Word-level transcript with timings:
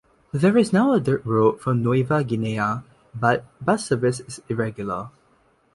There 0.31 0.57
is 0.57 0.73
now 0.73 0.93
a 0.93 0.99
dirt 0.99 1.23
road 1.27 1.61
from 1.61 1.83
Nueva 1.83 2.23
Guinea, 2.23 2.81
but 3.13 3.45
bus 3.63 3.85
service 3.85 4.19
is 4.21 4.41
irregular. 4.49 5.11